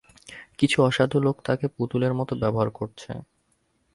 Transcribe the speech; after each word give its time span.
কিছু 0.59 0.77
অসাধু 0.83 1.17
লোক 1.19 1.37
তাকে 1.47 1.65
পুতুলের 1.75 2.13
মতো 2.19 2.33
ব্যবহার 2.41 2.69
করছে। 2.71 3.11